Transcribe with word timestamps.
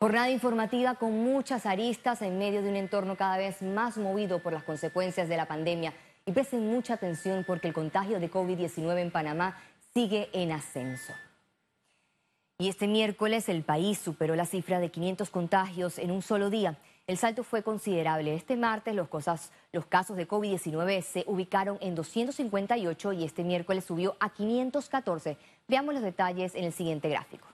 Jornada 0.00 0.30
informativa 0.30 0.94
con 0.94 1.24
muchas 1.24 1.66
aristas 1.66 2.22
en 2.22 2.38
medio 2.38 2.62
de 2.62 2.68
un 2.68 2.76
entorno 2.76 3.16
cada 3.16 3.36
vez 3.36 3.62
más 3.62 3.96
movido 3.96 4.38
por 4.38 4.52
las 4.52 4.62
consecuencias 4.62 5.28
de 5.28 5.36
la 5.36 5.46
pandemia. 5.46 5.92
Y 6.24 6.30
presten 6.30 6.68
mucha 6.68 6.94
atención 6.94 7.42
porque 7.44 7.66
el 7.66 7.74
contagio 7.74 8.20
de 8.20 8.30
COVID-19 8.30 9.00
en 9.00 9.10
Panamá 9.10 9.60
sigue 9.92 10.28
en 10.32 10.52
ascenso. 10.52 11.12
Y 12.58 12.68
este 12.68 12.86
miércoles 12.86 13.48
el 13.48 13.64
país 13.64 13.98
superó 13.98 14.36
la 14.36 14.46
cifra 14.46 14.78
de 14.78 14.92
500 14.92 15.30
contagios 15.30 15.98
en 15.98 16.12
un 16.12 16.22
solo 16.22 16.48
día. 16.48 16.78
El 17.08 17.18
salto 17.18 17.42
fue 17.42 17.64
considerable. 17.64 18.36
Este 18.36 18.56
martes 18.56 18.94
los, 18.94 19.08
los 19.72 19.86
casos 19.86 20.16
de 20.16 20.28
COVID-19 20.28 21.02
se 21.02 21.24
ubicaron 21.26 21.76
en 21.80 21.96
258 21.96 23.12
y 23.14 23.24
este 23.24 23.42
miércoles 23.42 23.84
subió 23.84 24.16
a 24.20 24.30
514. 24.30 25.36
Veamos 25.66 25.94
los 25.94 26.04
detalles 26.04 26.54
en 26.54 26.62
el 26.62 26.72
siguiente 26.72 27.08
gráfico. 27.08 27.48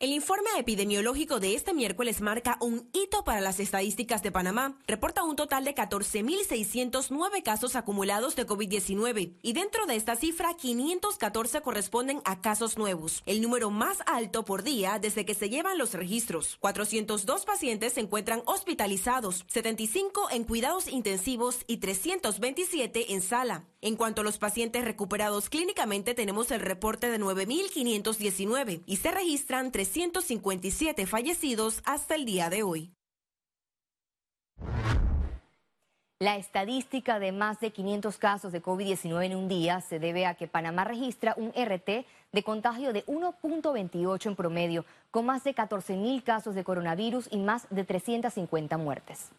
El 0.00 0.12
informe 0.12 0.48
epidemiológico 0.56 1.40
de 1.40 1.56
este 1.56 1.74
miércoles 1.74 2.20
marca 2.20 2.56
un 2.60 2.88
hito 2.92 3.24
para 3.24 3.40
las 3.40 3.58
estadísticas 3.58 4.22
de 4.22 4.30
Panamá. 4.30 4.78
Reporta 4.86 5.24
un 5.24 5.34
total 5.34 5.64
de 5.64 5.74
14.609 5.74 7.42
casos 7.42 7.74
acumulados 7.74 8.36
de 8.36 8.46
COVID-19 8.46 9.34
y 9.42 9.52
dentro 9.54 9.86
de 9.86 9.96
esta 9.96 10.14
cifra 10.14 10.54
514 10.54 11.62
corresponden 11.62 12.20
a 12.24 12.40
casos 12.40 12.78
nuevos, 12.78 13.24
el 13.26 13.42
número 13.42 13.70
más 13.70 13.98
alto 14.06 14.44
por 14.44 14.62
día 14.62 15.00
desde 15.00 15.24
que 15.24 15.34
se 15.34 15.50
llevan 15.50 15.78
los 15.78 15.94
registros. 15.94 16.58
402 16.60 17.44
pacientes 17.44 17.94
se 17.94 18.00
encuentran 18.00 18.42
hospitalizados, 18.46 19.46
75 19.48 20.28
en 20.30 20.44
cuidados 20.44 20.86
intensivos 20.86 21.64
y 21.66 21.78
327 21.78 23.14
en 23.14 23.20
sala. 23.20 23.66
En 23.80 23.96
cuanto 23.96 24.22
a 24.22 24.24
los 24.24 24.38
pacientes 24.38 24.84
recuperados 24.84 25.48
clínicamente, 25.48 26.14
tenemos 26.14 26.50
el 26.50 26.60
reporte 26.60 27.10
de 27.10 27.20
9.519 27.20 28.82
y 28.86 28.96
se 28.96 29.10
registran 29.12 29.70
357 29.88 31.06
fallecidos 31.06 31.80
hasta 31.84 32.14
el 32.14 32.26
día 32.26 32.50
de 32.50 32.62
hoy. 32.62 32.92
La 36.20 36.36
estadística 36.36 37.18
de 37.18 37.32
más 37.32 37.60
de 37.60 37.70
500 37.70 38.18
casos 38.18 38.52
de 38.52 38.60
COVID-19 38.60 39.24
en 39.24 39.36
un 39.36 39.48
día 39.48 39.80
se 39.80 39.98
debe 39.98 40.26
a 40.26 40.34
que 40.34 40.48
Panamá 40.48 40.84
registra 40.84 41.34
un 41.36 41.50
RT 41.50 42.04
de 42.32 42.42
contagio 42.42 42.92
de 42.92 43.06
1.28 43.06 44.26
en 44.26 44.36
promedio, 44.36 44.84
con 45.10 45.26
más 45.26 45.44
de 45.44 45.54
14.000 45.54 46.22
casos 46.24 46.54
de 46.54 46.64
coronavirus 46.64 47.28
y 47.30 47.38
más 47.38 47.66
de 47.70 47.84
350 47.84 48.76
muertes. 48.78 49.30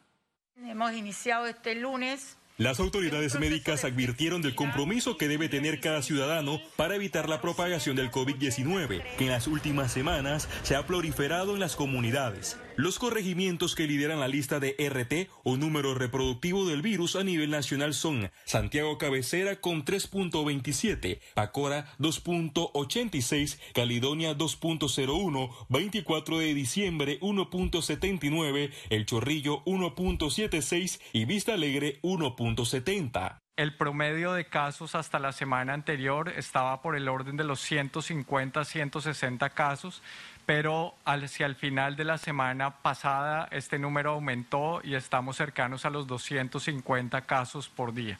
Hemos 0.64 0.94
iniciado 0.94 1.47
este 1.47 1.75
lunes 1.75 2.38
las 2.59 2.81
autoridades 2.81 3.39
médicas 3.39 3.85
advirtieron 3.85 4.41
del 4.41 4.53
compromiso 4.53 5.15
que 5.15 5.29
debe 5.29 5.47
tener 5.47 5.79
cada 5.79 6.02
ciudadano 6.02 6.59
para 6.75 6.95
evitar 6.95 7.29
la 7.29 7.39
propagación 7.39 7.95
del 7.95 8.11
COVID-19, 8.11 9.02
que 9.17 9.23
en 9.23 9.31
las 9.31 9.47
últimas 9.47 9.93
semanas 9.93 10.49
se 10.63 10.75
ha 10.75 10.85
proliferado 10.85 11.53
en 11.53 11.61
las 11.61 11.77
comunidades. 11.77 12.57
Los 12.80 12.97
corregimientos 12.97 13.75
que 13.75 13.88
lideran 13.88 14.22
la 14.22 14.30
lista 14.30 14.61
de 14.61 14.73
RT 14.80 15.30
o 15.44 15.58
número 15.58 15.95
reproductivo 15.95 16.66
del 16.66 16.81
virus 16.81 17.17
a 17.17 17.25
nivel 17.25 17.49
nacional 17.49 17.94
son 17.94 18.31
Santiago 18.45 18.97
Cabecera 18.97 19.59
con 19.59 19.83
3.27, 19.83 21.19
Pacora 21.33 21.94
2.86, 21.99 23.59
Caledonia 23.73 24.33
2.01, 24.38 25.49
24 25.67 26.39
de 26.39 26.53
diciembre 26.53 27.19
1.79, 27.19 28.71
El 28.89 29.05
Chorrillo 29.05 29.61
1.76 29.66 31.02
y 31.11 31.25
Vista 31.25 31.55
Alegre 31.55 31.99
1.70. 32.02 33.41
El 33.59 33.73
promedio 33.73 34.31
de 34.31 34.45
casos 34.45 34.95
hasta 34.95 35.19
la 35.19 35.33
semana 35.33 35.73
anterior 35.73 36.29
estaba 36.29 36.81
por 36.81 36.95
el 36.95 37.09
orden 37.09 37.35
de 37.35 37.43
los 37.43 37.59
150, 37.59 38.63
160 38.63 39.49
casos 39.49 40.02
pero 40.45 40.95
hacia 41.03 41.45
el 41.45 41.55
final 41.55 41.97
de 41.97 42.05
la 42.05 42.17
semana 42.17 42.77
pasada 42.77 43.49
este 43.52 43.77
número 43.77 44.11
aumentó 44.11 44.80
y 44.81 44.95
estamos 44.95 45.35
cercanos 45.35 45.83
a 45.83 45.89
los 45.89 46.07
250 46.07 47.19
casos 47.23 47.67
por 47.67 47.93
día. 47.93 48.17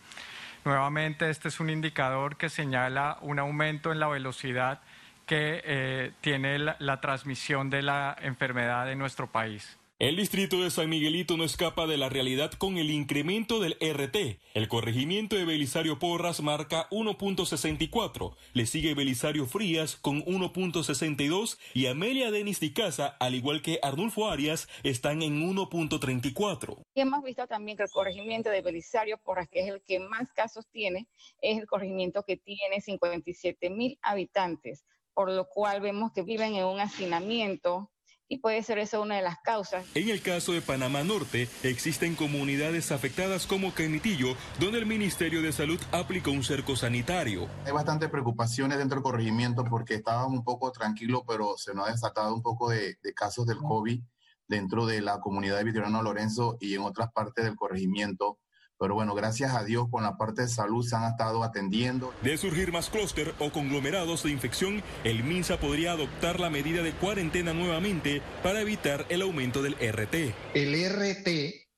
Nuevamente, 0.66 1.30
este 1.30 1.48
es 1.48 1.62
un 1.62 1.70
indicador 1.70 2.36
que 2.36 2.50
señala 2.50 3.18
un 3.22 3.40
aumento 3.40 3.94
en 3.94 4.02
la 4.02 4.10
velocidad 4.10 4.82
que 5.26 5.62
eh, 5.64 6.12
tiene 6.20 6.60
la 6.60 7.00
transmisión 7.00 7.70
de 7.70 7.82
la 7.82 8.14
enfermedad 8.20 8.92
en 8.92 9.00
nuestro 9.00 9.28
país. 9.28 9.79
El 10.00 10.16
distrito 10.16 10.64
de 10.64 10.72
San 10.72 10.88
Miguelito 10.88 11.36
no 11.36 11.44
escapa 11.44 11.86
de 11.86 11.98
la 11.98 12.08
realidad 12.08 12.54
con 12.54 12.78
el 12.78 12.90
incremento 12.90 13.60
del 13.60 13.74
RT. 13.82 14.40
El 14.54 14.70
corregimiento 14.70 15.36
de 15.36 15.44
Belisario 15.44 16.00
Porras 16.00 16.42
marca 16.42 16.88
1.64, 16.90 18.34
le 18.54 18.66
sigue 18.66 18.94
Belisario 18.94 19.46
Frías 19.46 19.98
con 19.98 20.24
1.62 20.24 21.60
y 21.74 21.88
Amelia 21.88 22.32
Denis 22.32 22.62
Casa, 22.74 23.18
al 23.20 23.36
igual 23.36 23.62
que 23.62 23.80
Arnulfo 23.84 24.30
Arias, 24.30 24.70
están 24.84 25.22
en 25.22 25.46
1.34. 25.46 26.82
Hemos 26.96 27.22
visto 27.22 27.46
también 27.48 27.76
que 27.76 27.84
el 27.84 27.90
corregimiento 27.90 28.50
de 28.50 28.62
Belisario 28.62 29.18
Porras, 29.18 29.50
que 29.50 29.60
es 29.60 29.68
el 29.68 29.82
que 29.82 30.00
más 30.00 30.32
casos 30.32 30.66
tiene, 30.72 31.10
es 31.42 31.60
el 31.60 31.68
corregimiento 31.68 32.24
que 32.24 32.38
tiene 32.38 32.80
57 32.80 33.70
mil 33.70 34.00
habitantes, 34.02 34.86
por 35.14 35.30
lo 35.30 35.50
cual 35.50 35.82
vemos 35.82 36.14
que 36.14 36.22
viven 36.22 36.56
en 36.56 36.64
un 36.64 36.80
hacinamiento 36.80 37.92
y 38.30 38.38
puede 38.38 38.62
ser 38.64 38.78
eso 38.78 39.02
una 39.02 39.16
de 39.16 39.24
las 39.24 39.40
causas. 39.40 39.84
En 39.96 40.08
el 40.08 40.22
caso 40.22 40.54
de 40.54 40.62
Panamá 40.62 41.04
Norte, 41.04 41.50
existen 41.64 42.16
comunidades 42.16 42.92
afectadas 42.92 43.48
como 43.48 43.74
Caimitillo, 43.74 44.36
donde 44.60 44.78
el 44.78 44.86
Ministerio 44.86 45.42
de 45.42 45.52
Salud 45.52 45.80
aplicó 45.92 46.32
un 46.32 46.44
cerco 46.44 46.76
sanitario. 46.76 47.48
Hay 47.66 47.72
bastantes 47.72 48.10
preocupaciones 48.10 48.78
dentro 48.78 48.98
del 48.98 49.04
corregimiento 49.04 49.66
porque 49.66 49.96
estábamos 49.96 50.38
un 50.38 50.44
poco 50.44 50.72
tranquilos, 50.72 51.24
pero 51.28 51.58
se 51.58 51.74
nos 51.74 51.88
ha 51.88 51.92
desatado 51.92 52.34
un 52.34 52.44
poco 52.44 52.70
de, 52.70 52.98
casos 53.16 53.48
del 53.48 53.58
COVID 53.58 54.00
dentro 54.48 54.86
de 54.86 55.02
la 55.02 55.20
comunidad 55.20 55.58
de 55.58 55.64
Vitoriano 55.64 56.04
Lorenzo 56.04 56.58
y 56.60 56.76
en 56.76 56.82
otras 56.82 57.12
partes 57.12 57.44
del 57.44 57.56
corregimiento. 57.56 58.38
Pero 58.80 58.96
bueno, 58.96 59.14
gracias 59.14 59.54
a 59.54 59.66
Dios 59.66 59.88
con 59.92 60.04
la 60.04 60.18
parte 60.18 60.44
de 60.44 60.48
salud 60.48 60.86
se 60.86 60.96
han 60.96 61.04
estado 61.04 61.44
atendiendo. 61.44 62.14
De 62.22 62.38
surgir 62.38 62.72
más 62.72 62.90
clúster 62.90 63.36
o 63.38 63.52
conglomerados 63.52 64.24
de 64.24 64.32
infección, 64.32 64.82
el 65.04 65.26
MINSA 65.26 65.60
podría 65.60 65.92
adoptar 65.92 66.40
la 66.40 66.50
medida 66.50 66.82
de 66.82 66.94
cuarentena 66.94 67.54
nuevamente 67.54 68.22
para 68.42 68.62
evitar 68.62 69.06
el 69.10 69.22
aumento 69.22 69.62
del 69.62 69.74
RT. 69.76 70.34
El 70.54 70.74
RT 70.90 71.70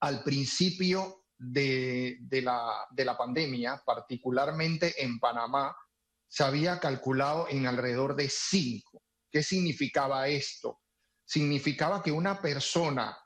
al 0.00 0.22
principio 0.22 1.24
de, 1.38 2.18
la, 2.42 2.86
de 2.90 3.04
la 3.04 3.16
pandemia, 3.16 3.82
particularmente 3.84 5.02
en 5.02 5.18
Panamá, 5.18 5.74
se 6.28 6.44
había 6.44 6.78
calculado 6.80 7.48
en 7.48 7.66
alrededor 7.66 8.14
de 8.14 8.28
5. 8.28 9.02
¿Qué 9.30 9.42
significaba 9.42 10.28
esto? 10.28 10.80
Significaba 11.24 12.02
que 12.02 12.12
una 12.12 12.40
persona 12.42 13.16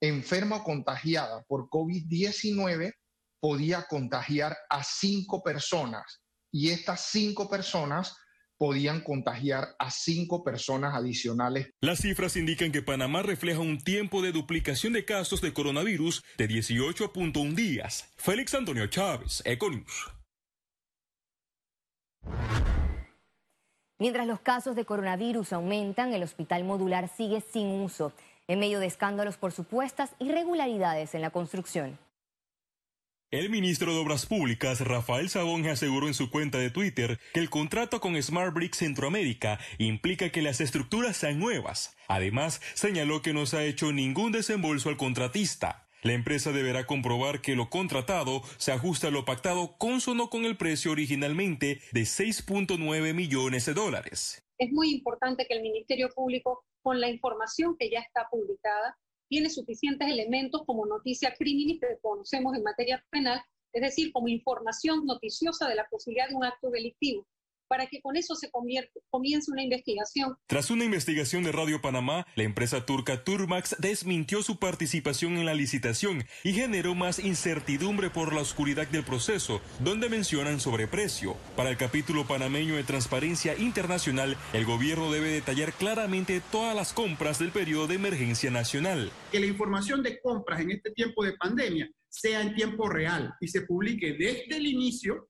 enferma 0.00 0.56
o 0.56 0.64
contagiada 0.64 1.42
por 1.46 1.68
COVID-19 1.68 2.94
podía 3.40 3.86
contagiar 3.88 4.56
a 4.68 4.82
cinco 4.84 5.42
personas 5.42 6.22
y 6.52 6.70
estas 6.70 7.06
cinco 7.10 7.48
personas 7.48 8.16
podían 8.58 9.00
contagiar 9.00 9.68
a 9.78 9.90
cinco 9.90 10.44
personas 10.44 10.94
adicionales. 10.94 11.70
Las 11.80 12.00
cifras 12.00 12.36
indican 12.36 12.72
que 12.72 12.82
Panamá 12.82 13.22
refleja 13.22 13.60
un 13.60 13.78
tiempo 13.78 14.20
de 14.20 14.32
duplicación 14.32 14.92
de 14.92 15.06
casos 15.06 15.40
de 15.40 15.54
coronavirus 15.54 16.22
de 16.36 16.46
18.1 16.46 17.54
días. 17.54 18.12
Félix 18.18 18.54
Antonio 18.54 18.86
Chávez, 18.86 19.42
Econius. 19.46 20.10
Mientras 23.98 24.26
los 24.26 24.40
casos 24.40 24.76
de 24.76 24.84
coronavirus 24.84 25.54
aumentan, 25.54 26.12
el 26.12 26.22
hospital 26.22 26.64
modular 26.64 27.08
sigue 27.08 27.42
sin 27.52 27.66
uso 27.82 28.12
en 28.50 28.58
medio 28.58 28.80
de 28.80 28.86
escándalos 28.86 29.36
por 29.36 29.52
supuestas 29.52 30.10
irregularidades 30.18 31.14
en 31.14 31.22
la 31.22 31.30
construcción. 31.30 31.98
El 33.30 33.48
ministro 33.48 33.94
de 33.94 34.00
Obras 34.00 34.26
Públicas, 34.26 34.80
Rafael 34.80 35.28
Sabón, 35.28 35.64
aseguró 35.68 36.08
en 36.08 36.14
su 36.14 36.32
cuenta 36.32 36.58
de 36.58 36.70
Twitter 36.70 37.20
que 37.32 37.38
el 37.38 37.48
contrato 37.48 38.00
con 38.00 38.20
Smart 38.20 38.52
Brick 38.52 38.74
Centroamérica 38.74 39.60
implica 39.78 40.30
que 40.30 40.42
las 40.42 40.60
estructuras 40.60 41.16
sean 41.16 41.38
nuevas. 41.38 41.96
Además, 42.08 42.60
señaló 42.74 43.22
que 43.22 43.32
no 43.32 43.46
se 43.46 43.56
ha 43.56 43.64
hecho 43.64 43.92
ningún 43.92 44.32
desembolso 44.32 44.88
al 44.88 44.96
contratista. 44.96 45.86
La 46.02 46.14
empresa 46.14 46.50
deberá 46.50 46.86
comprobar 46.86 47.42
que 47.42 47.54
lo 47.54 47.70
contratado 47.70 48.42
se 48.56 48.72
ajusta 48.72 49.08
a 49.08 49.10
lo 49.12 49.24
pactado 49.24 49.76
consono 49.78 50.28
con 50.28 50.44
el 50.44 50.56
precio 50.56 50.90
originalmente 50.90 51.82
de 51.92 52.00
6.9 52.00 53.14
millones 53.14 53.66
de 53.66 53.74
dólares. 53.74 54.42
Es 54.58 54.72
muy 54.72 54.90
importante 54.92 55.46
que 55.46 55.54
el 55.54 55.62
Ministerio 55.62 56.08
Público 56.12 56.64
con 56.82 57.00
la 57.00 57.08
información 57.08 57.76
que 57.78 57.90
ya 57.90 58.00
está 58.00 58.28
publicada, 58.30 58.98
tiene 59.28 59.48
suficientes 59.48 60.08
elementos 60.08 60.62
como 60.66 60.86
noticia 60.86 61.34
criminis 61.34 61.80
que 61.80 61.98
conocemos 62.02 62.56
en 62.56 62.64
materia 62.64 63.04
penal, 63.10 63.40
es 63.72 63.82
decir, 63.82 64.12
como 64.12 64.28
información 64.28 65.06
noticiosa 65.06 65.68
de 65.68 65.76
la 65.76 65.86
posibilidad 65.88 66.28
de 66.28 66.34
un 66.34 66.44
acto 66.44 66.70
delictivo. 66.70 67.26
Para 67.70 67.86
que 67.86 68.02
con 68.02 68.16
eso 68.16 68.34
se 68.34 68.50
comience 68.50 69.50
una 69.52 69.62
investigación. 69.62 70.36
Tras 70.48 70.72
una 70.72 70.84
investigación 70.84 71.44
de 71.44 71.52
Radio 71.52 71.80
Panamá, 71.80 72.26
la 72.34 72.42
empresa 72.42 72.84
turca 72.84 73.22
Turmax 73.22 73.76
desmintió 73.78 74.42
su 74.42 74.58
participación 74.58 75.36
en 75.36 75.46
la 75.46 75.54
licitación 75.54 76.24
y 76.42 76.52
generó 76.52 76.96
más 76.96 77.20
incertidumbre 77.20 78.10
por 78.10 78.34
la 78.34 78.40
oscuridad 78.40 78.88
del 78.88 79.04
proceso, 79.04 79.60
donde 79.78 80.08
mencionan 80.08 80.58
sobreprecio. 80.58 81.36
Para 81.54 81.70
el 81.70 81.76
capítulo 81.76 82.26
panameño 82.26 82.74
de 82.74 82.82
Transparencia 82.82 83.56
Internacional, 83.56 84.36
el 84.52 84.64
gobierno 84.64 85.12
debe 85.12 85.28
detallar 85.28 85.72
claramente 85.72 86.42
todas 86.50 86.74
las 86.74 86.92
compras 86.92 87.38
del 87.38 87.52
periodo 87.52 87.86
de 87.86 87.94
emergencia 87.94 88.50
nacional. 88.50 89.12
Que 89.30 89.38
la 89.38 89.46
información 89.46 90.02
de 90.02 90.20
compras 90.20 90.60
en 90.60 90.72
este 90.72 90.90
tiempo 90.90 91.24
de 91.24 91.34
pandemia 91.34 91.88
sea 92.08 92.42
en 92.42 92.56
tiempo 92.56 92.88
real 92.88 93.32
y 93.40 93.46
se 93.46 93.60
publique 93.60 94.14
desde 94.18 94.56
el 94.56 94.66
inicio, 94.66 95.28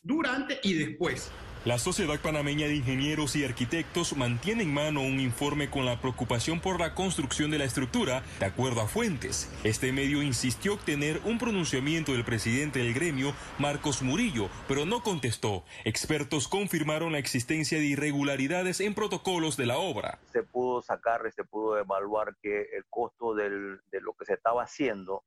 durante 0.00 0.58
y 0.62 0.72
después. 0.72 1.30
La 1.64 1.78
Sociedad 1.78 2.18
Panameña 2.18 2.66
de 2.66 2.74
Ingenieros 2.74 3.36
y 3.36 3.44
Arquitectos 3.44 4.16
mantiene 4.16 4.64
en 4.64 4.74
mano 4.74 5.00
un 5.00 5.20
informe 5.20 5.70
con 5.70 5.84
la 5.84 6.00
preocupación 6.00 6.58
por 6.58 6.80
la 6.80 6.92
construcción 6.96 7.52
de 7.52 7.58
la 7.58 7.64
estructura, 7.64 8.24
de 8.40 8.46
acuerdo 8.46 8.80
a 8.80 8.88
fuentes. 8.88 9.48
Este 9.62 9.92
medio 9.92 10.22
insistió 10.22 10.74
obtener 10.74 11.20
un 11.24 11.38
pronunciamiento 11.38 12.14
del 12.14 12.24
presidente 12.24 12.80
del 12.80 12.92
gremio, 12.94 13.32
Marcos 13.60 14.02
Murillo, 14.02 14.48
pero 14.66 14.86
no 14.86 15.04
contestó. 15.04 15.62
Expertos 15.84 16.48
confirmaron 16.48 17.12
la 17.12 17.18
existencia 17.18 17.78
de 17.78 17.84
irregularidades 17.84 18.80
en 18.80 18.94
protocolos 18.94 19.56
de 19.56 19.66
la 19.66 19.78
obra. 19.78 20.18
Se 20.32 20.42
pudo 20.42 20.82
sacar, 20.82 21.20
se 21.32 21.44
pudo 21.44 21.78
evaluar 21.78 22.34
que 22.42 22.70
el 22.76 22.84
costo 22.90 23.36
de 23.36 23.78
lo 24.00 24.14
que 24.14 24.24
se 24.24 24.34
estaba 24.34 24.64
haciendo 24.64 25.22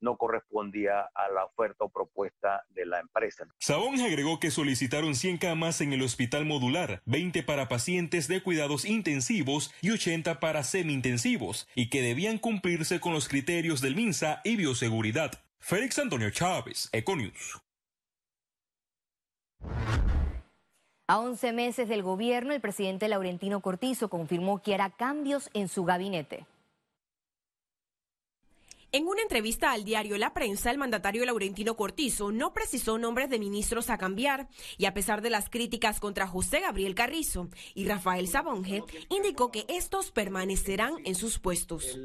no 0.00 0.16
correspondía 0.16 1.00
a 1.14 1.28
la 1.30 1.44
oferta 1.44 1.84
o 1.84 1.88
propuesta 1.88 2.64
de 2.70 2.86
la 2.86 3.00
empresa. 3.00 3.46
Sabón 3.58 4.00
agregó 4.00 4.40
que 4.40 4.50
solicitaron 4.50 5.14
100 5.14 5.38
camas 5.38 5.80
en 5.80 5.92
el 5.92 6.02
hospital 6.02 6.44
modular, 6.44 7.02
20 7.06 7.42
para 7.42 7.68
pacientes 7.68 8.28
de 8.28 8.42
cuidados 8.42 8.84
intensivos 8.84 9.74
y 9.80 9.90
80 9.90 10.40
para 10.40 10.62
semi-intensivos, 10.62 11.68
y 11.74 11.90
que 11.90 12.02
debían 12.02 12.38
cumplirse 12.38 13.00
con 13.00 13.12
los 13.12 13.28
criterios 13.28 13.80
del 13.80 13.96
MINSA 13.96 14.40
y 14.44 14.56
bioseguridad. 14.56 15.32
Félix 15.58 15.98
Antonio 15.98 16.30
Chávez, 16.30 16.88
Econius. 16.92 17.60
A 21.08 21.20
11 21.20 21.52
meses 21.52 21.88
del 21.88 22.02
gobierno, 22.02 22.52
el 22.52 22.60
presidente 22.60 23.06
Laurentino 23.06 23.60
Cortizo 23.60 24.08
confirmó 24.08 24.60
que 24.60 24.74
hará 24.74 24.90
cambios 24.90 25.50
en 25.54 25.68
su 25.68 25.84
gabinete. 25.84 26.46
En 28.96 29.06
una 29.08 29.20
entrevista 29.20 29.72
al 29.72 29.84
diario 29.84 30.16
La 30.16 30.32
Prensa, 30.32 30.70
el 30.70 30.78
mandatario 30.78 31.26
Laurentino 31.26 31.76
Cortizo 31.76 32.32
no 32.32 32.54
precisó 32.54 32.96
nombres 32.96 33.28
de 33.28 33.38
ministros 33.38 33.90
a 33.90 33.98
cambiar 33.98 34.48
y 34.78 34.86
a 34.86 34.94
pesar 34.94 35.20
de 35.20 35.28
las 35.28 35.50
críticas 35.50 36.00
contra 36.00 36.26
José 36.26 36.60
Gabriel 36.60 36.94
Carrizo 36.94 37.50
y 37.74 37.86
Rafael 37.86 38.26
Sabonge, 38.26 38.82
indicó 39.10 39.50
que 39.52 39.66
estos 39.68 40.12
permanecerán 40.12 40.94
en 41.04 41.14
sus 41.14 41.38
puestos. 41.38 41.98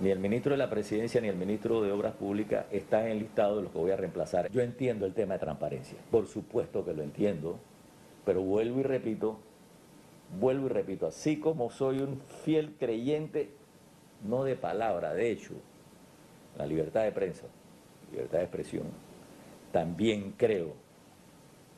Ni 0.00 0.10
el 0.10 0.18
ministro 0.18 0.50
de 0.50 0.56
la 0.56 0.68
Presidencia 0.68 1.20
ni 1.20 1.28
el 1.28 1.36
ministro 1.36 1.80
de 1.80 1.92
Obras 1.92 2.16
Públicas 2.16 2.66
están 2.72 3.04
en 3.04 3.12
el 3.12 3.18
listado 3.20 3.58
de 3.58 3.62
los 3.62 3.70
que 3.70 3.78
voy 3.78 3.92
a 3.92 3.96
reemplazar. 3.96 4.50
Yo 4.50 4.62
entiendo 4.62 5.06
el 5.06 5.14
tema 5.14 5.34
de 5.34 5.38
transparencia, 5.38 5.96
por 6.10 6.26
supuesto 6.26 6.84
que 6.84 6.92
lo 6.92 7.04
entiendo, 7.04 7.60
pero 8.24 8.42
vuelvo 8.42 8.80
y 8.80 8.82
repito, 8.82 9.38
vuelvo 10.40 10.66
y 10.66 10.70
repito, 10.70 11.06
así 11.06 11.38
como 11.38 11.70
soy 11.70 12.00
un 12.00 12.20
fiel 12.44 12.74
creyente, 12.80 13.50
no 14.24 14.42
de 14.42 14.56
palabra, 14.56 15.14
de 15.14 15.30
hecho, 15.30 15.54
la 16.56 16.66
libertad 16.66 17.04
de 17.04 17.12
prensa, 17.12 17.44
libertad 18.10 18.38
de 18.38 18.44
expresión, 18.44 18.86
también 19.72 20.32
creo 20.36 20.74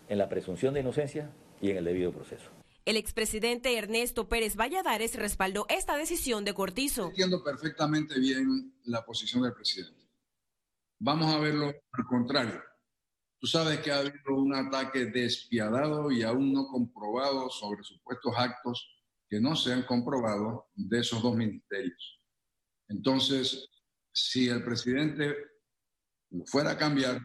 en 0.08 0.18
la 0.18 0.28
presunción 0.28 0.74
de 0.74 0.80
inocencia 0.80 1.30
y 1.60 1.70
en 1.70 1.78
el 1.78 1.84
debido 1.84 2.12
proceso. 2.12 2.50
El 2.84 2.98
expresidente 2.98 3.78
Ernesto 3.78 4.28
Pérez 4.28 4.56
Valladares 4.56 5.14
respaldó 5.14 5.64
esta 5.70 5.96
decisión 5.96 6.44
de 6.44 6.52
Cortizo. 6.52 7.08
Entiendo 7.08 7.42
perfectamente 7.42 8.20
bien 8.20 8.74
la 8.84 9.04
posición 9.06 9.42
del 9.42 9.54
presidente. 9.54 10.04
Vamos 10.98 11.34
a 11.34 11.38
verlo 11.38 11.66
al 11.66 12.04
contrario. 12.06 12.62
Tú 13.38 13.46
sabes 13.46 13.80
que 13.80 13.90
ha 13.90 13.98
habido 13.98 14.34
un 14.34 14.54
ataque 14.54 15.06
despiadado 15.06 16.10
y 16.10 16.22
aún 16.22 16.52
no 16.52 16.66
comprobado 16.66 17.48
sobre 17.48 17.82
supuestos 17.82 18.34
actos 18.36 18.86
que 19.28 19.40
no 19.40 19.56
se 19.56 19.72
han 19.72 19.84
comprobado 19.84 20.68
de 20.74 21.00
esos 21.00 21.22
dos 21.22 21.34
ministerios. 21.34 22.20
Entonces, 22.88 23.68
si 24.14 24.48
el 24.48 24.62
presidente 24.62 25.36
fuera 26.46 26.72
a 26.72 26.78
cambiar, 26.78 27.20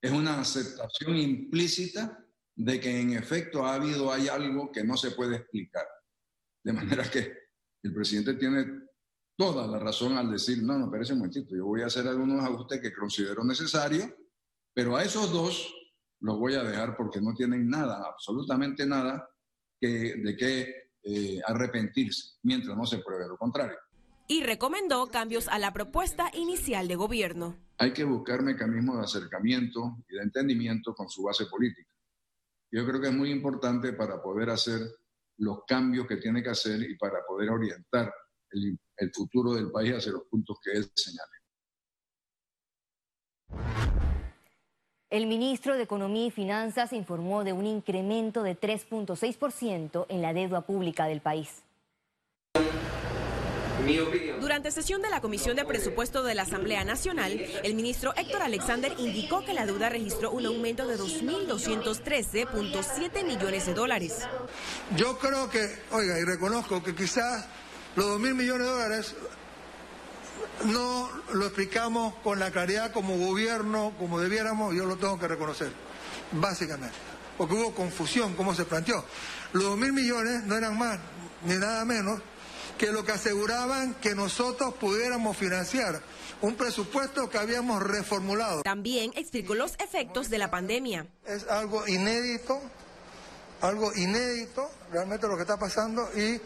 es 0.00 0.12
una 0.12 0.40
aceptación 0.40 1.16
implícita 1.16 2.24
de 2.54 2.78
que 2.78 3.00
en 3.00 3.12
efecto 3.14 3.66
ha 3.66 3.74
habido, 3.74 4.12
hay 4.12 4.28
algo 4.28 4.70
que 4.70 4.84
no 4.84 4.96
se 4.96 5.10
puede 5.10 5.36
explicar. 5.36 5.86
De 6.62 6.72
manera 6.72 7.10
que 7.10 7.36
el 7.82 7.92
presidente 7.92 8.34
tiene 8.34 8.64
toda 9.36 9.66
la 9.66 9.78
razón 9.78 10.16
al 10.16 10.30
decir, 10.30 10.62
no, 10.62 10.78
no, 10.78 10.90
parece 10.90 11.14
un 11.14 11.20
momentito, 11.20 11.56
yo 11.56 11.66
voy 11.66 11.82
a 11.82 11.86
hacer 11.86 12.06
algunos 12.06 12.44
ajustes 12.44 12.80
que 12.80 12.92
considero 12.92 13.42
necesarios, 13.42 14.08
pero 14.72 14.96
a 14.96 15.02
esos 15.02 15.32
dos 15.32 15.74
los 16.20 16.38
voy 16.38 16.54
a 16.54 16.62
dejar 16.62 16.96
porque 16.96 17.20
no 17.20 17.34
tienen 17.34 17.68
nada, 17.68 18.04
absolutamente 18.06 18.86
nada, 18.86 19.28
de 19.80 20.36
qué 20.38 20.90
eh, 21.02 21.40
arrepentirse 21.46 22.36
mientras 22.42 22.76
no 22.76 22.84
se 22.84 22.98
pruebe 22.98 23.26
lo 23.26 23.38
contrario 23.38 23.78
y 24.30 24.44
recomendó 24.44 25.08
cambios 25.08 25.48
a 25.48 25.58
la 25.58 25.72
propuesta 25.72 26.30
inicial 26.34 26.86
de 26.86 26.94
gobierno. 26.94 27.56
Hay 27.78 27.92
que 27.92 28.04
buscar 28.04 28.44
mecanismos 28.44 28.98
de 28.98 29.02
acercamiento 29.02 29.96
y 30.08 30.14
de 30.14 30.22
entendimiento 30.22 30.94
con 30.94 31.08
su 31.08 31.24
base 31.24 31.46
política. 31.46 31.92
Yo 32.70 32.86
creo 32.86 33.00
que 33.00 33.08
es 33.08 33.12
muy 33.12 33.32
importante 33.32 33.92
para 33.92 34.22
poder 34.22 34.50
hacer 34.50 34.82
los 35.38 35.64
cambios 35.66 36.06
que 36.06 36.18
tiene 36.18 36.44
que 36.44 36.50
hacer 36.50 36.80
y 36.80 36.96
para 36.96 37.26
poder 37.26 37.50
orientar 37.50 38.14
el, 38.52 38.78
el 38.98 39.10
futuro 39.12 39.54
del 39.54 39.72
país 39.72 39.94
hacia 39.94 40.12
los 40.12 40.22
puntos 40.30 40.58
que 40.62 40.78
él 40.78 40.88
señale. 40.94 41.32
El 45.10 45.26
ministro 45.26 45.74
de 45.74 45.82
Economía 45.82 46.26
y 46.26 46.30
Finanzas 46.30 46.92
informó 46.92 47.42
de 47.42 47.52
un 47.52 47.66
incremento 47.66 48.44
de 48.44 48.56
3.6% 48.56 50.06
en 50.08 50.22
la 50.22 50.32
deuda 50.32 50.60
pública 50.60 51.06
del 51.06 51.20
país. 51.20 51.64
Durante 54.40 54.70
sesión 54.70 55.02
de 55.02 55.10
la 55.10 55.20
Comisión 55.20 55.56
de 55.56 55.64
Presupuesto 55.64 56.22
de 56.22 56.34
la 56.34 56.42
Asamblea 56.42 56.84
Nacional, 56.84 57.32
el 57.62 57.74
ministro 57.74 58.14
Héctor 58.16 58.42
Alexander 58.42 58.94
indicó 58.98 59.44
que 59.44 59.54
la 59.54 59.66
deuda 59.66 59.88
registró 59.88 60.30
un 60.30 60.46
aumento 60.46 60.86
de 60.86 60.96
2.213.7 60.98 63.24
millones 63.24 63.66
de 63.66 63.74
dólares. 63.74 64.18
Yo 64.96 65.18
creo 65.18 65.50
que, 65.50 65.68
oiga, 65.92 66.18
y 66.18 66.24
reconozco 66.24 66.82
que 66.82 66.94
quizás 66.94 67.46
los 67.96 68.20
2.000 68.20 68.34
millones 68.34 68.66
de 68.66 68.72
dólares 68.72 69.14
no 70.64 71.08
lo 71.32 71.46
explicamos 71.46 72.14
con 72.22 72.38
la 72.38 72.50
claridad 72.50 72.92
como 72.92 73.16
gobierno, 73.16 73.94
como 73.98 74.20
debiéramos, 74.20 74.74
yo 74.74 74.84
lo 74.84 74.96
tengo 74.96 75.18
que 75.18 75.28
reconocer, 75.28 75.72
básicamente, 76.32 76.94
porque 77.38 77.54
hubo 77.54 77.74
confusión, 77.74 78.34
como 78.34 78.54
se 78.54 78.64
planteó. 78.64 79.04
Los 79.52 79.64
2.000 79.64 79.92
millones 79.92 80.44
no 80.44 80.56
eran 80.56 80.78
más 80.78 80.98
ni 81.44 81.54
nada 81.54 81.84
menos 81.84 82.20
que 82.80 82.92
lo 82.92 83.04
que 83.04 83.12
aseguraban 83.12 83.92
que 83.96 84.14
nosotros 84.14 84.72
pudiéramos 84.72 85.36
financiar 85.36 86.00
un 86.40 86.54
presupuesto 86.54 87.28
que 87.28 87.36
habíamos 87.36 87.82
reformulado. 87.82 88.62
También 88.62 89.10
explicó 89.16 89.54
los 89.54 89.74
efectos 89.80 90.30
de 90.30 90.38
la 90.38 90.50
pandemia. 90.50 91.06
Es 91.26 91.46
algo 91.48 91.86
inédito, 91.86 92.58
algo 93.60 93.94
inédito, 93.94 94.70
realmente 94.90 95.28
lo 95.28 95.36
que 95.36 95.42
está 95.42 95.58
pasando 95.58 96.08
y 96.16 96.40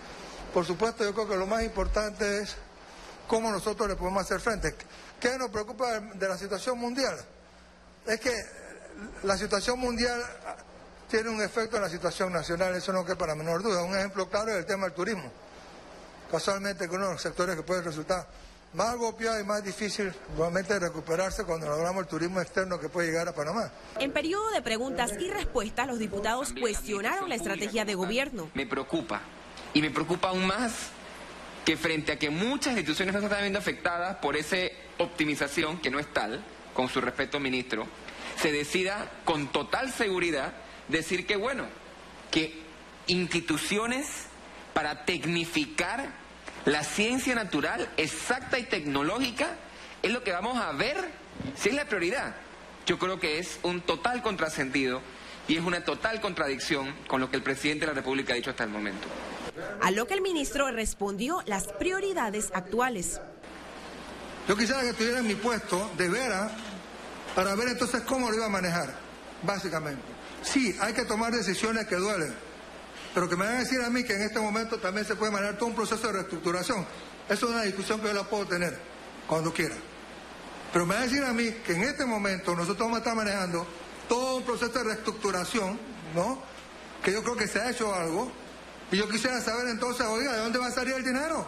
por 0.53 0.67
supuesto 0.67 1.05
yo 1.05 1.15
creo 1.15 1.29
que 1.29 1.37
lo 1.37 1.47
más 1.47 1.63
importante 1.63 2.41
es 2.41 2.57
cómo 3.29 3.53
nosotros 3.53 3.89
le 3.89 3.95
podemos 3.95 4.25
hacer 4.25 4.41
frente. 4.41 4.75
¿Qué 5.21 5.39
nos 5.39 5.51
preocupa 5.51 6.01
de 6.01 6.29
la 6.29 6.37
situación 6.37 6.81
mundial? 6.81 7.15
Es 8.09 8.19
que 8.19 8.35
la 9.23 9.39
situación 9.39 9.79
mundial 9.79 10.21
tiene 11.09 11.29
un 11.29 11.41
efecto 11.41 11.77
en 11.77 11.83
la 11.83 11.89
situación 11.89 12.33
nacional, 12.33 12.75
eso 12.75 12.93
no 12.93 13.05
queda 13.05 13.19
para 13.19 13.37
menor 13.37 13.63
duda. 13.63 13.85
Un 13.85 13.97
ejemplo 13.97 14.29
claro 14.29 14.51
es 14.51 14.57
el 14.57 14.67
tema 14.67 14.87
del 14.87 14.95
turismo 14.95 15.44
casualmente 16.35 16.89
con 16.89 16.97
uno 16.99 17.07
de 17.07 17.13
los 17.13 17.23
sectores 17.23 17.55
que 17.55 17.63
pueden 17.63 17.85
resultar 17.85 18.27
más 18.73 18.97
golpeado 18.97 19.41
y 19.41 19.45
más 19.45 19.63
difícil 19.63 20.13
nuevamente 20.37 20.77
recuperarse 20.81 21.45
cuando 21.45 21.69
logramos 21.69 22.03
el 22.03 22.09
turismo 22.09 22.41
externo 22.41 22.81
que 22.81 22.89
puede 22.89 23.07
llegar 23.07 23.29
a 23.29 23.33
Panamá. 23.33 23.71
En 24.01 24.13
periodo 24.13 24.51
de 24.51 24.61
preguntas 24.61 25.13
y 25.21 25.31
respuestas, 25.31 25.87
los 25.87 26.01
diputados 26.01 26.53
cuestionaron 26.59 27.29
la 27.29 27.37
estrategia 27.37 27.85
de 27.85 27.95
gobierno. 27.95 28.51
Me 28.55 28.67
preocupa, 28.67 29.21
y 29.75 29.81
me 29.81 29.91
preocupa 29.91 30.31
aún 30.31 30.45
más 30.45 30.73
que 31.65 31.77
frente 31.77 32.11
a 32.11 32.19
que 32.19 32.31
muchas 32.31 32.73
instituciones 32.73 33.15
no 33.15 33.21
se 33.21 33.27
están 33.27 33.43
viendo 33.43 33.61
afectadas 33.61 34.17
por 34.17 34.37
esa 34.37 34.57
optimización, 34.99 35.79
que 35.79 35.91
no 35.91 36.01
es 36.01 36.13
tal, 36.13 36.45
con 36.75 36.89
su 36.89 37.01
respeto, 37.01 37.39
ministro, 37.39 37.87
se 38.43 38.51
decida 38.51 39.09
con 39.25 39.53
total 39.53 39.93
seguridad 39.93 40.53
decir 40.89 41.29
que, 41.29 41.37
bueno, 41.37 41.65
que 42.33 42.61
instituciones 43.07 44.27
para 44.75 45.05
tecnificar 45.05 46.24
la 46.65 46.83
ciencia 46.83 47.35
natural 47.35 47.89
exacta 47.97 48.59
y 48.59 48.65
tecnológica 48.65 49.49
es 50.03 50.11
lo 50.11 50.23
que 50.23 50.33
vamos 50.33 50.59
a 50.59 50.73
ver 50.73 50.97
si 51.57 51.71
es 51.71 51.75
la 51.75 51.87
prioridad. 51.87 52.35
Yo 52.87 52.99
creo 52.99 53.19
que 53.19 53.39
es 53.39 53.59
un 53.63 53.81
total 53.81 54.23
contrasentido 54.23 55.01
y 55.49 55.57
es 55.57 55.63
una 55.63 55.85
total 55.85 56.21
contradicción 56.21 56.95
con 57.07 57.21
lo 57.21 57.31
que 57.31 57.37
el 57.37 57.43
presidente 57.43 57.87
de 57.87 57.93
la 57.93 57.95
República 57.95 58.33
ha 58.33 58.37
dicho 58.37 58.51
hasta 58.51 58.65
el 58.65 58.71
momento. 58.71 59.09
A 59.83 59.91
lo 59.91 60.07
que 60.07 60.15
el 60.15 60.21
ministro 60.21 60.71
respondió 60.71 61.43
las 61.47 61.69
prioridades 61.69 62.51
actuales. 62.55 63.21
Yo 64.49 64.57
quisiera 64.57 64.83
que 64.83 64.91
estuviera 64.91 65.19
en 65.21 65.27
mi 65.27 65.35
puesto 65.35 65.91
de 65.97 66.09
veras 66.09 66.53
para 67.35 67.55
ver 67.55 67.69
entonces 67.69 68.03
cómo 68.03 68.31
lo 68.31 68.37
iba 68.37 68.47
a 68.47 68.51
manejar, 68.51 68.95
básicamente. 69.43 70.03
Sí, 70.43 70.77
hay 70.81 70.93
que 70.93 71.05
tomar 71.05 71.33
decisiones 71.33 71.87
que 71.87 71.97
duelen, 71.97 72.35
pero 73.15 73.29
que 73.29 73.37
me 73.37 73.47
van 73.47 73.55
a 73.55 73.59
decir 73.61 73.81
a 73.81 73.89
mí 73.89 74.03
que 74.03 74.15
en 74.15 74.23
este 74.23 74.41
momento 74.41 74.79
también 74.79 75.07
se 75.07 75.15
puede 75.15 75.31
manejar 75.31 75.57
todo 75.57 75.69
un 75.69 75.77
proceso 75.77 76.05
de 76.09 76.15
reestructuración. 76.15 76.85
Eso 77.29 77.47
es 77.47 77.53
una 77.53 77.63
discusión 77.63 78.01
que 78.01 78.09
yo 78.09 78.13
la 78.13 78.25
puedo 78.25 78.45
tener 78.47 78.77
cuando 79.29 79.53
quiera. 79.53 79.77
Pero 80.73 80.85
me 80.85 80.95
van 80.95 81.05
a 81.05 81.07
decir 81.07 81.23
a 81.23 81.33
mí 81.33 81.53
que 81.65 81.75
en 81.75 81.85
este 81.85 82.05
momento 82.05 82.57
nosotros 82.57 82.81
vamos 82.81 82.97
a 82.97 82.99
estar 82.99 83.15
manejando 83.15 83.65
todo 84.09 84.37
un 84.37 84.43
proceso 84.43 84.73
de 84.73 84.83
reestructuración, 84.83 85.79
¿no? 86.15 86.43
Que 87.05 87.13
yo 87.13 87.23
creo 87.23 87.37
que 87.37 87.47
se 87.47 87.61
ha 87.61 87.71
hecho 87.71 87.95
algo. 87.95 88.33
Y 88.91 88.97
yo 88.97 89.09
quisiera 89.09 89.41
saber 89.41 89.69
entonces, 89.69 90.05
oiga, 90.07 90.33
¿de 90.33 90.39
dónde 90.41 90.59
va 90.59 90.67
a 90.67 90.73
salir 90.73 90.95
el 90.95 91.05
dinero? 91.05 91.47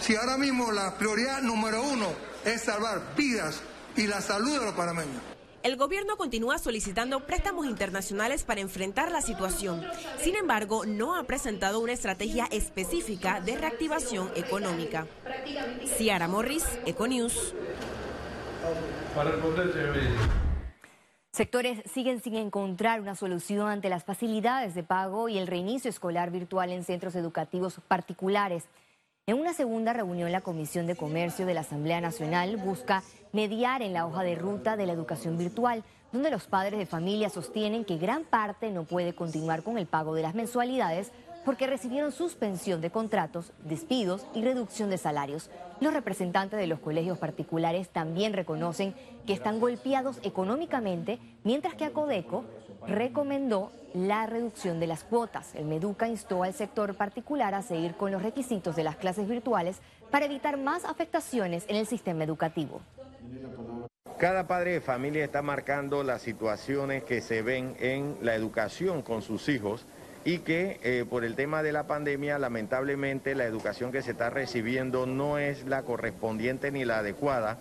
Si 0.00 0.16
ahora 0.16 0.36
mismo 0.36 0.72
la 0.72 0.98
prioridad 0.98 1.40
número 1.40 1.82
uno 1.82 2.12
es 2.44 2.62
salvar 2.62 3.14
vidas 3.16 3.60
y 3.96 4.08
la 4.08 4.20
salud 4.20 4.58
de 4.58 4.64
los 4.64 4.74
panameños. 4.74 5.33
El 5.64 5.76
gobierno 5.76 6.18
continúa 6.18 6.58
solicitando 6.58 7.20
préstamos 7.20 7.64
internacionales 7.64 8.44
para 8.44 8.60
enfrentar 8.60 9.10
la 9.10 9.22
situación. 9.22 9.82
Sin 10.18 10.36
embargo, 10.36 10.84
no 10.84 11.16
ha 11.16 11.22
presentado 11.22 11.80
una 11.80 11.92
estrategia 11.94 12.44
específica 12.50 13.40
de 13.40 13.56
reactivación 13.56 14.30
económica. 14.36 15.06
Ciara 15.96 16.28
Morris, 16.28 16.66
Econews. 16.84 17.54
Sectores 21.32 21.82
siguen 21.90 22.20
sin 22.20 22.36
encontrar 22.36 23.00
una 23.00 23.14
solución 23.14 23.66
ante 23.70 23.88
las 23.88 24.04
facilidades 24.04 24.74
de 24.74 24.82
pago 24.82 25.30
y 25.30 25.38
el 25.38 25.46
reinicio 25.46 25.88
escolar 25.88 26.30
virtual 26.30 26.72
en 26.72 26.84
centros 26.84 27.16
educativos 27.16 27.80
particulares. 27.88 28.64
En 29.26 29.40
una 29.40 29.54
segunda 29.54 29.94
reunión, 29.94 30.30
la 30.32 30.42
Comisión 30.42 30.86
de 30.86 30.96
Comercio 30.96 31.46
de 31.46 31.54
la 31.54 31.62
Asamblea 31.62 31.98
Nacional 31.98 32.58
busca 32.58 33.02
mediar 33.32 33.80
en 33.80 33.94
la 33.94 34.06
hoja 34.06 34.22
de 34.22 34.34
ruta 34.34 34.76
de 34.76 34.84
la 34.84 34.92
educación 34.92 35.38
virtual, 35.38 35.82
donde 36.12 36.30
los 36.30 36.46
padres 36.46 36.78
de 36.78 36.84
familia 36.84 37.30
sostienen 37.30 37.86
que 37.86 37.96
gran 37.96 38.24
parte 38.24 38.70
no 38.70 38.84
puede 38.84 39.14
continuar 39.14 39.62
con 39.62 39.78
el 39.78 39.86
pago 39.86 40.14
de 40.14 40.20
las 40.20 40.34
mensualidades 40.34 41.10
porque 41.42 41.66
recibieron 41.66 42.12
suspensión 42.12 42.82
de 42.82 42.90
contratos, 42.90 43.52
despidos 43.64 44.26
y 44.34 44.42
reducción 44.42 44.90
de 44.90 44.98
salarios. 44.98 45.48
Los 45.80 45.94
representantes 45.94 46.58
de 46.58 46.66
los 46.66 46.80
colegios 46.80 47.16
particulares 47.16 47.88
también 47.88 48.34
reconocen 48.34 48.94
que 49.26 49.32
están 49.32 49.58
golpeados 49.58 50.18
económicamente, 50.22 51.18
mientras 51.44 51.74
que 51.74 51.86
Acodeco 51.86 52.44
recomendó 52.86 53.72
la 53.94 54.26
reducción 54.26 54.80
de 54.80 54.86
las 54.86 55.04
cuotas. 55.04 55.54
El 55.54 55.66
Meduca 55.66 56.08
instó 56.08 56.42
al 56.42 56.52
sector 56.52 56.94
particular 56.94 57.54
a 57.54 57.62
seguir 57.62 57.94
con 57.94 58.10
los 58.10 58.22
requisitos 58.22 58.74
de 58.76 58.84
las 58.84 58.96
clases 58.96 59.28
virtuales 59.28 59.78
para 60.10 60.26
evitar 60.26 60.56
más 60.58 60.84
afectaciones 60.84 61.64
en 61.68 61.76
el 61.76 61.86
sistema 61.86 62.24
educativo. 62.24 62.80
Cada 64.18 64.46
padre 64.46 64.72
de 64.72 64.80
familia 64.80 65.24
está 65.24 65.42
marcando 65.42 66.02
las 66.02 66.22
situaciones 66.22 67.04
que 67.04 67.20
se 67.20 67.42
ven 67.42 67.76
en 67.80 68.16
la 68.22 68.34
educación 68.34 69.02
con 69.02 69.22
sus 69.22 69.48
hijos 69.48 69.86
y 70.24 70.38
que 70.38 70.80
eh, 70.82 71.04
por 71.08 71.24
el 71.24 71.34
tema 71.34 71.62
de 71.62 71.72
la 71.72 71.86
pandemia 71.86 72.38
lamentablemente 72.38 73.34
la 73.34 73.44
educación 73.44 73.92
que 73.92 74.02
se 74.02 74.12
está 74.12 74.30
recibiendo 74.30 75.06
no 75.06 75.38
es 75.38 75.66
la 75.66 75.82
correspondiente 75.82 76.70
ni 76.70 76.84
la 76.84 76.98
adecuada, 76.98 77.58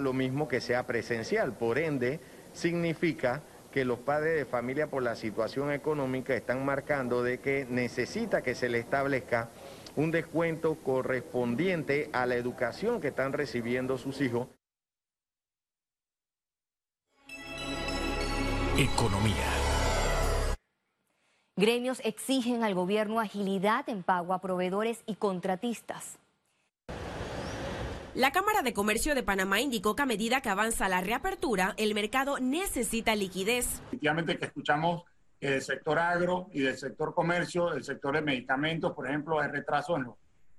lo 0.00 0.12
mismo 0.14 0.48
que 0.48 0.60
sea 0.60 0.86
presencial. 0.86 1.52
Por 1.52 1.78
ende, 1.78 2.18
significa 2.54 3.42
que 3.70 3.84
los 3.84 3.98
padres 3.98 4.36
de 4.36 4.44
familia 4.44 4.88
por 4.88 5.02
la 5.02 5.16
situación 5.16 5.72
económica 5.72 6.34
están 6.34 6.64
marcando 6.64 7.22
de 7.22 7.38
que 7.40 7.66
necesita 7.68 8.42
que 8.42 8.54
se 8.54 8.68
le 8.68 8.78
establezca 8.78 9.50
un 9.96 10.10
descuento 10.10 10.76
correspondiente 10.76 12.10
a 12.12 12.26
la 12.26 12.36
educación 12.36 13.00
que 13.00 13.08
están 13.08 13.32
recibiendo 13.32 13.98
sus 13.98 14.20
hijos. 14.20 14.48
Economía. 18.78 19.52
Gremios 21.56 22.02
exigen 22.04 22.62
al 22.62 22.74
gobierno 22.74 23.18
agilidad 23.18 23.88
en 23.88 24.02
pago 24.02 24.34
a 24.34 24.42
proveedores 24.42 25.02
y 25.06 25.14
contratistas. 25.14 26.18
La 28.16 28.32
Cámara 28.32 28.62
de 28.62 28.72
Comercio 28.72 29.14
de 29.14 29.22
Panamá 29.22 29.60
indicó 29.60 29.94
que 29.94 30.00
a 30.00 30.06
medida 30.06 30.40
que 30.40 30.48
avanza 30.48 30.88
la 30.88 31.02
reapertura, 31.02 31.74
el 31.76 31.92
mercado 31.92 32.38
necesita 32.40 33.14
liquidez. 33.14 33.82
Efectivamente 33.88 34.38
que 34.38 34.46
escuchamos 34.46 35.02
que 35.38 35.50
del 35.50 35.60
sector 35.60 35.98
agro 35.98 36.48
y 36.50 36.60
del 36.60 36.78
sector 36.78 37.12
comercio, 37.14 37.68
del 37.72 37.84
sector 37.84 38.14
de 38.14 38.22
medicamentos, 38.22 38.94
por 38.94 39.06
ejemplo, 39.06 39.38
hay 39.38 39.50
retrasos 39.50 40.00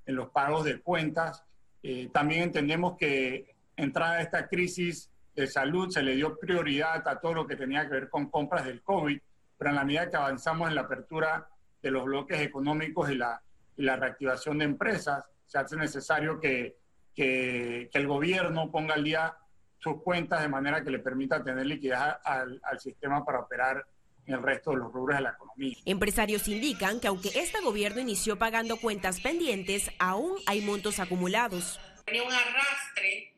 en, 0.06 0.16
los 0.16 0.30
pagos 0.30 0.66
de 0.66 0.80
cuentas. 0.82 1.44
Eh, 1.82 2.12
también 2.14 2.44
entendemos 2.44 2.96
que 2.96 3.56
entrada 3.76 4.22
esta 4.22 4.48
crisis 4.48 5.10
de 5.36 5.48
salud 5.48 5.90
se 5.90 6.04
le 6.04 6.16
dio 6.16 6.38
prioridad 6.38 7.08
a 7.08 7.20
todo 7.20 7.34
lo 7.34 7.48
que 7.48 7.56
tenía 7.56 7.88
que 7.88 7.94
ver 7.94 8.10
con 8.10 8.30
compras 8.30 8.66
del 8.66 8.84
COVID, 8.84 9.20
pero 9.58 9.72
en 9.72 9.76
la 9.78 9.84
medida 9.84 10.12
que 10.12 10.18
avanzamos 10.18 10.70
en 10.70 10.76
la 10.76 10.82
apertura 10.82 11.50
de 11.82 11.90
los 11.90 12.06
bloques 12.06 12.40
económicos 12.40 13.10
y 13.10 13.16
la, 13.16 13.42
y 13.76 13.82
la 13.82 13.96
reactivación 13.96 14.60
de 14.60 14.66
empresas, 14.66 15.26
se 15.48 15.58
hace 15.58 15.76
necesario 15.76 16.40
que 16.40 16.78
que, 17.18 17.90
el 17.92 18.08
gobierno 18.08 18.72
ponga 18.72 18.94
al 18.94 19.04
día 19.04 19.36
sus 19.80 20.02
cuentas 20.04 20.42
de 20.42 20.48
manera 20.48 20.84
que 20.84 20.92
le 20.92 21.00
permita 21.00 21.44
tener 21.44 21.66
liquidez 21.66 21.98
al, 22.24 22.62
al 22.64 22.80
sistema 22.80 23.26
para 23.26 23.40
operar 23.40 23.86
en 24.28 24.36
el 24.36 24.44
resto 24.44 24.72
de 24.72 24.78
los 24.78 24.92
rubros 24.92 25.18
de 25.18 25.24
la 25.24 25.32
economía. 25.32 25.76
Empresarios 25.86 26.48
indican 26.48 27.00
que 27.00 27.08
aunque 27.08 27.30
este 27.30 27.60
gobierno 27.62 28.00
inició 28.00 28.38
pagando 28.38 28.78
cuentas 28.78 29.20
pendientes, 29.22 29.90
aún 30.00 30.38
hay 30.46 30.62
montos 30.62 31.00
acumulados. 31.00 31.80
Tenía 32.06 32.24
un 32.24 32.32
arrastre 32.32 33.34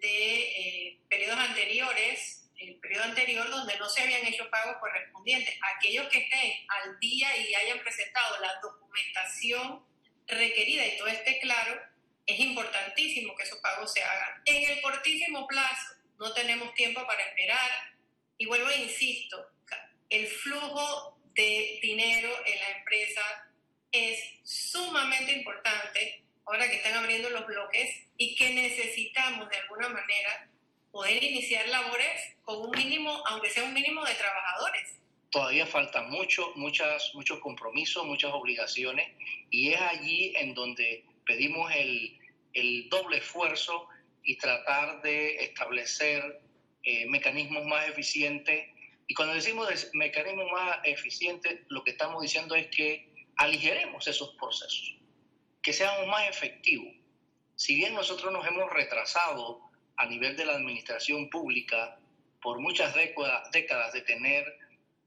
de 0.00 0.40
eh, 0.40 1.00
periodos 1.08 1.38
anteriores, 1.38 2.50
el 2.60 2.76
periodo 2.76 3.04
anterior 3.04 3.50
donde 3.50 3.76
no 3.78 3.88
se 3.88 4.02
habían 4.02 4.24
hecho 4.26 4.48
pagos 4.50 4.76
correspondientes. 4.80 5.54
Aquellos 5.76 6.08
que 6.08 6.18
estén 6.18 6.52
al 6.68 6.98
día 6.98 7.28
y 7.36 7.54
hayan 7.54 7.80
presentado 7.80 8.40
la 8.40 8.52
documentación 8.62 9.82
requerida 10.28 10.86
y 10.86 10.98
todo 10.98 11.08
esté 11.08 11.40
claro, 11.40 11.80
es 12.28 12.38
importantísimo 12.38 13.34
que 13.34 13.42
esos 13.42 13.58
pagos 13.58 13.90
se 13.92 14.02
hagan. 14.02 14.42
En 14.44 14.70
el 14.70 14.82
cortísimo 14.82 15.46
plazo 15.46 15.94
no 16.18 16.32
tenemos 16.34 16.74
tiempo 16.74 17.04
para 17.06 17.22
esperar 17.22 17.70
y 18.36 18.46
vuelvo 18.46 18.68
e 18.68 18.82
insisto, 18.82 19.44
el 20.10 20.26
flujo 20.26 21.18
de 21.34 21.78
dinero 21.82 22.28
en 22.46 22.58
la 22.60 22.78
empresa 22.78 23.22
es 23.90 24.20
sumamente 24.44 25.32
importante 25.32 26.22
ahora 26.44 26.68
que 26.68 26.76
están 26.76 26.94
abriendo 26.94 27.30
los 27.30 27.46
bloques 27.46 28.06
y 28.18 28.34
que 28.34 28.50
necesitamos 28.50 29.48
de 29.48 29.56
alguna 29.56 29.88
manera 29.88 30.50
poder 30.90 31.22
iniciar 31.22 31.66
labores 31.68 32.36
con 32.42 32.60
un 32.60 32.70
mínimo, 32.70 33.22
aunque 33.26 33.50
sea 33.50 33.64
un 33.64 33.72
mínimo 33.72 34.04
de 34.04 34.14
trabajadores. 34.14 34.96
Todavía 35.30 35.66
faltan 35.66 36.10
mucho, 36.10 36.52
muchas, 36.56 37.10
muchos 37.14 37.38
compromisos, 37.40 38.04
muchas 38.04 38.32
obligaciones 38.32 39.10
y 39.50 39.72
es 39.72 39.80
allí 39.80 40.34
en 40.36 40.54
donde 40.54 41.04
pedimos 41.24 41.70
el, 41.74 42.17
doble 42.88 43.18
esfuerzo 43.18 43.88
y 44.22 44.36
tratar 44.36 45.02
de 45.02 45.36
establecer 45.36 46.40
eh, 46.82 47.06
mecanismos 47.06 47.64
más 47.66 47.88
eficientes. 47.88 48.66
Y 49.06 49.14
cuando 49.14 49.34
decimos 49.34 49.68
mecanismos 49.94 50.50
más 50.52 50.78
eficientes, 50.84 51.60
lo 51.68 51.82
que 51.82 51.92
estamos 51.92 52.22
diciendo 52.22 52.54
es 52.54 52.66
que 52.68 53.08
aligeremos 53.36 54.06
esos 54.06 54.34
procesos, 54.34 54.96
que 55.62 55.72
sean 55.72 56.08
más 56.08 56.28
efectivos. 56.28 56.94
Si 57.56 57.74
bien 57.74 57.94
nosotros 57.94 58.32
nos 58.32 58.46
hemos 58.46 58.70
retrasado 58.72 59.60
a 59.96 60.06
nivel 60.06 60.36
de 60.36 60.44
la 60.44 60.54
administración 60.54 61.28
pública 61.28 61.98
por 62.40 62.60
muchas 62.60 62.94
décadas 62.94 63.92
de 63.92 64.02
tener 64.02 64.44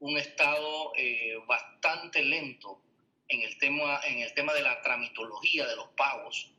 un 0.00 0.18
estado 0.18 0.92
eh, 0.96 1.36
bastante 1.46 2.22
lento 2.22 2.82
en 3.28 3.42
el, 3.42 3.56
tema, 3.58 4.00
en 4.04 4.18
el 4.18 4.34
tema 4.34 4.52
de 4.52 4.62
la 4.62 4.80
tramitología 4.82 5.66
de 5.66 5.76
los 5.76 5.88
pagos, 5.96 6.51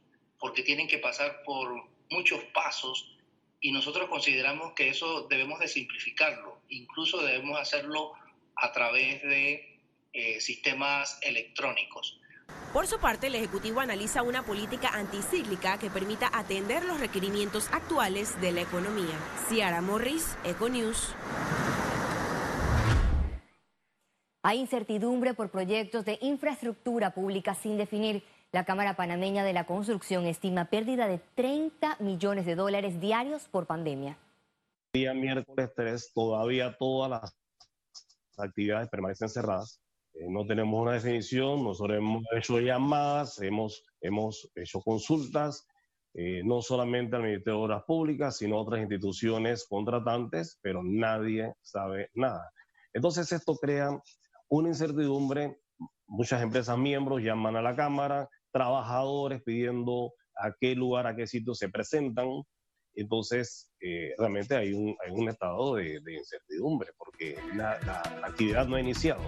porque 0.43 0.61
tienen 0.61 0.89
que 0.89 0.97
pasar 0.97 1.41
por 1.45 1.85
muchos 2.09 2.43
pasos 2.53 3.15
y 3.61 3.71
nosotros 3.71 4.09
consideramos 4.09 4.73
que 4.73 4.89
eso 4.89 5.25
debemos 5.29 5.57
de 5.61 5.69
simplificarlo, 5.69 6.59
incluso 6.67 7.21
debemos 7.21 7.57
hacerlo 7.57 8.11
a 8.57 8.73
través 8.73 9.23
de 9.23 9.79
eh, 10.11 10.41
sistemas 10.41 11.17
electrónicos. 11.21 12.19
Por 12.73 12.87
su 12.87 12.99
parte, 12.99 13.27
el 13.27 13.35
Ejecutivo 13.35 13.79
analiza 13.79 14.21
una 14.21 14.43
política 14.45 14.89
anticíclica 14.89 15.79
que 15.79 15.89
permita 15.89 16.29
atender 16.33 16.83
los 16.83 16.99
requerimientos 16.99 17.69
actuales 17.71 18.41
de 18.41 18.51
la 18.51 18.63
economía. 18.63 19.17
Ciara 19.47 19.79
Morris, 19.79 20.35
Econews. 20.43 21.15
Hay 24.43 24.59
incertidumbre 24.59 25.35
por 25.35 25.51
proyectos 25.51 26.03
de 26.03 26.17
infraestructura 26.21 27.13
pública 27.13 27.55
sin 27.55 27.77
definir. 27.77 28.25
La 28.53 28.65
Cámara 28.65 28.95
Panameña 28.95 29.43
de 29.43 29.51
la 29.51 29.65
Construcción 29.65 30.27
estima 30.27 30.65
pérdida 30.65 31.07
de 31.07 31.17
30 31.17 31.97
millones 32.01 32.45
de 32.45 32.53
dólares 32.53 33.01
diarios 33.01 33.47
por 33.49 33.65
pandemia. 33.65 34.15
Día 34.93 35.15
miércoles 35.15 35.71
3, 35.75 36.11
todavía 36.13 36.77
todas 36.77 37.09
las 37.09 37.35
actividades 38.37 38.89
permanecen 38.89 39.29
cerradas. 39.29 39.81
Eh, 40.13 40.27
no 40.29 40.45
tenemos 40.45 40.79
una 40.79 40.91
definición, 40.93 41.63
nosotros 41.63 41.97
hemos 41.97 42.23
hecho 42.37 42.59
llamadas, 42.59 43.41
hemos, 43.41 43.83
hemos 44.01 44.47
hecho 44.53 44.81
consultas, 44.81 45.65
eh, 46.13 46.43
no 46.45 46.61
solamente 46.61 47.15
al 47.15 47.23
Ministerio 47.23 47.57
de 47.57 47.65
Obras 47.65 47.83
Públicas, 47.87 48.37
sino 48.37 48.57
a 48.57 48.61
otras 48.61 48.81
instituciones 48.81 49.65
contratantes, 49.67 50.59
pero 50.61 50.83
nadie 50.83 51.55
sabe 51.63 52.11
nada. 52.13 52.51
Entonces 52.93 53.31
esto 53.31 53.55
crea 53.55 53.99
una 54.47 54.69
incertidumbre, 54.69 55.57
muchas 56.05 56.43
empresas 56.43 56.77
miembros 56.77 57.23
llaman 57.23 57.55
a 57.55 57.61
la 57.63 57.75
Cámara, 57.75 58.29
trabajadores 58.53 59.41
pidiendo 59.43 60.13
a 60.37 60.53
qué 60.59 60.75
lugar, 60.75 61.07
a 61.07 61.15
qué 61.15 61.27
sitio 61.27 61.53
se 61.53 61.69
presentan, 61.69 62.27
entonces, 62.95 63.71
eh, 63.81 64.13
realmente 64.17 64.55
hay 64.55 64.73
un, 64.73 64.95
hay 65.03 65.11
un 65.11 65.29
estado 65.29 65.75
de, 65.75 65.99
incertidumbre 66.07 66.91
porque 66.97 67.35
la 67.55 67.73
actividad 68.23 68.67
no 68.67 68.75
ha 68.75 68.81
iniciado. 68.81 69.21